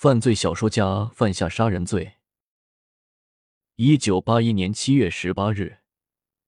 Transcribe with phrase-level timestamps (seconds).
[0.00, 2.18] 犯罪小说家犯下杀人罪。
[3.74, 5.62] 一九八一年七月十八日，《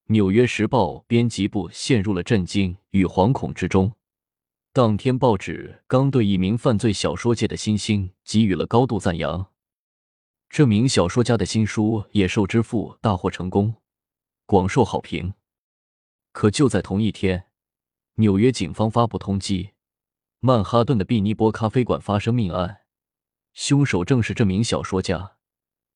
[0.05, 3.91] 纽约时报》编辑部陷入了震惊与惶恐之中。
[4.71, 9.51] 当天，报纸刚对一名犯罪小说界的新星给予了高度赞扬。
[10.47, 13.75] 这名小说家的新书《野兽之父》大获成功，
[14.45, 15.33] 广受好评。
[16.31, 17.47] 可就在同一天，
[18.13, 19.71] 纽约警方发布通缉，
[20.39, 22.80] 曼哈顿的毕尼波咖啡馆发生命案，
[23.53, 25.37] 凶手正是这名小说家。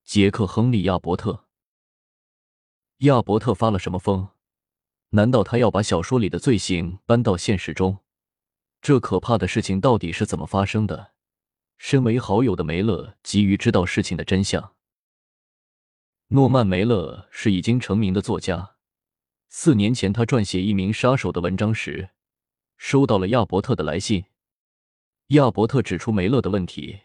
[0.03, 1.45] 杰克·亨利·亚伯特，
[2.97, 4.29] 亚伯特发了什么疯？
[5.09, 7.99] 难道他要把小说里的罪行搬到现实中？
[8.81, 11.13] 这可怕的事情到底是怎么发生的？
[11.77, 14.75] 身为好友的梅勒急于知道事情的真相。
[16.27, 18.75] 诺曼·梅勒是已经成名的作家。
[19.49, 22.11] 四年前，他撰写一名杀手的文章时，
[22.77, 24.25] 收到了亚伯特的来信。
[25.29, 27.04] 亚伯特指出梅勒的问题。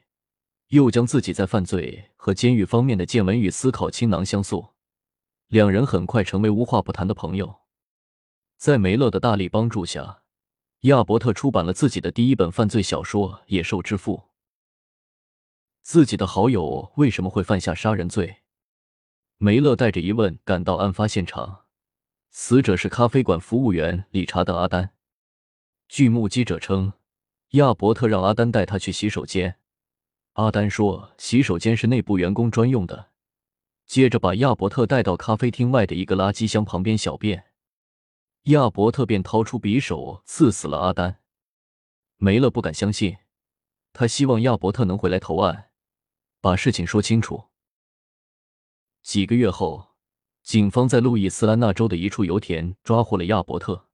[0.71, 4.69] 又将自己在犯罪和监狱方面的见闻与思考倾囊相诉，
[5.49, 7.63] 两人很快成为无话不谈的朋友。
[8.57, 10.23] 在梅勒的大力帮助下，
[10.83, 14.17] 亚伯特出版了自己的第一本犯罪小说《野兽之父》。
[15.83, 18.43] 自己的好友为什么会犯下杀人罪？
[19.39, 21.65] 梅勒带着疑问赶到案发现场，
[22.31, 24.91] 死者是咖啡馆服务员理查德·阿丹。
[25.89, 26.93] 据目击者称，
[27.53, 29.57] 亚伯特让阿丹带他去洗手间。
[30.41, 33.11] 阿丹说：“洗手间是内部员工专用的。”
[33.85, 37.45] 接着把亚伯特带到咖啡厅外的一个垃圾箱旁边小便，
[38.45, 41.21] 亚伯特便掏出匕首刺死了阿丹。
[42.17, 43.19] 梅勒不敢相信，
[43.93, 45.71] 他希望亚伯特能回来投案，
[46.41, 47.49] 把事情说清楚。
[49.03, 49.89] 几个月后，
[50.43, 53.89] 警方在路易斯安那州的一处油田抓获了亚伯特。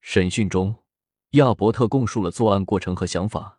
[0.00, 0.84] 审讯中，
[1.30, 3.57] 亚伯特供述了作案过程和想法。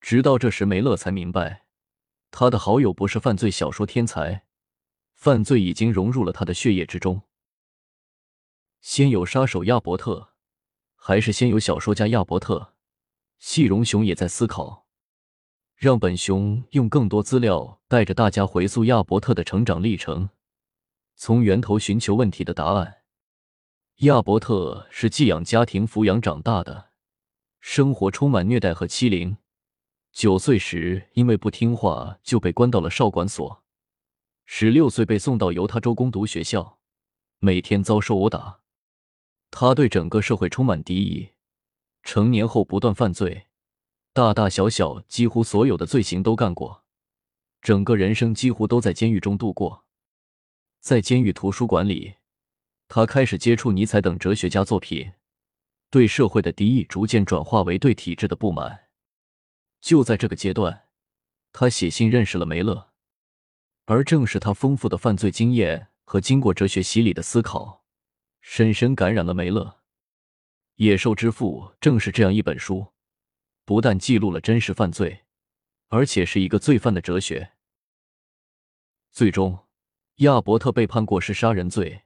[0.00, 1.64] 直到这时，梅勒才明白，
[2.30, 4.44] 他的好友不是犯罪小说天才，
[5.14, 7.22] 犯罪已经融入了他的血液之中。
[8.80, 10.34] 先有杀手亚伯特，
[10.94, 12.74] 还是先有小说家亚伯特？
[13.38, 14.86] 细荣雄也在思考。
[15.76, 20.30] 让本熊用更多资料带着大家回溯亚伯特的成长历程，
[21.14, 23.02] 从源头寻求问题的答案。
[23.98, 26.90] 亚伯特是寄养家庭抚养长大的，
[27.60, 29.36] 生活充满虐待和欺凌。
[30.18, 33.62] 九岁时，因为不听话就被关到了少管所；
[34.46, 36.80] 十六岁被送到犹他州攻读学校，
[37.38, 38.58] 每天遭受殴打。
[39.52, 41.28] 他对整个社会充满敌意，
[42.02, 43.46] 成年后不断犯罪，
[44.12, 46.82] 大大小小几乎所有的罪行都干过，
[47.62, 49.84] 整个人生几乎都在监狱中度过。
[50.80, 52.16] 在监狱图书馆里，
[52.88, 55.12] 他开始接触尼采等哲学家作品，
[55.88, 58.87] 对社会的敌意逐渐转化为对体制的不满。
[59.80, 60.88] 就在这个阶段，
[61.52, 62.90] 他写信认识了梅勒，
[63.84, 67.84] 而正是他丰富的犯罪经验和经过哲学洗礼的思考，
[68.40, 69.64] 深深感染了梅勒。
[70.76, 72.92] 《野兽之父》正是这样一本书，
[73.64, 75.24] 不但记录了真实犯罪，
[75.88, 77.52] 而且是一个罪犯的哲学。
[79.10, 79.66] 最终，
[80.16, 82.02] 亚伯特被判过失杀人罪，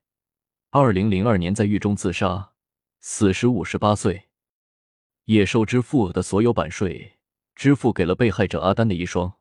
[0.71, 2.53] 二零零二年在狱中自杀，
[3.01, 4.17] 死时五十八岁。
[5.25, 7.19] 《野兽之父》的所有版税。
[7.55, 9.33] 支付给了被害者阿丹的遗孀。